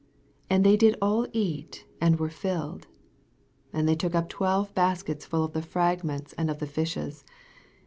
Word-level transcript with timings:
42 0.47 0.47
And 0.55 0.63
they 0.65 0.77
did 0.77 0.97
all 0.99 1.27
eat, 1.31 1.85
and 2.01 2.17
were 2.19 2.31
filled. 2.31 2.85
43 3.71 3.79
And 3.79 3.87
they 3.87 3.93
took 3.95 4.15
up 4.15 4.29
twelve 4.29 4.73
baskets 4.73 5.27
full 5.27 5.43
of 5.43 5.53
the 5.53 5.61
fragments, 5.61 6.33
and 6.39 6.49
of 6.49 6.57
the 6.57 6.65
fishes. 6.65 7.23